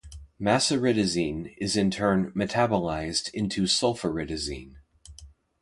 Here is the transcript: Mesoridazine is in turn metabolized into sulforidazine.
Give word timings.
Mesoridazine 0.39 1.53
is 1.59 1.77
in 1.77 1.91
turn 1.91 2.31
metabolized 2.31 3.29
into 3.35 3.65
sulforidazine. 3.65 4.77